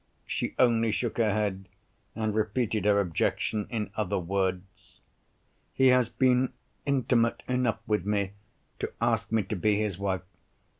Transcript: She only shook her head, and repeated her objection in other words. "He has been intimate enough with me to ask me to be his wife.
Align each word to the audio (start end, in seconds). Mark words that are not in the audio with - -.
She 0.25 0.55
only 0.57 0.89
shook 0.89 1.17
her 1.19 1.31
head, 1.31 1.69
and 2.15 2.33
repeated 2.33 2.85
her 2.85 2.99
objection 2.99 3.67
in 3.69 3.91
other 3.95 4.17
words. 4.17 4.99
"He 5.75 5.89
has 5.89 6.09
been 6.09 6.53
intimate 6.87 7.43
enough 7.47 7.81
with 7.85 8.03
me 8.03 8.31
to 8.79 8.91
ask 8.99 9.31
me 9.31 9.43
to 9.43 9.55
be 9.55 9.77
his 9.77 9.99
wife. 9.99 10.23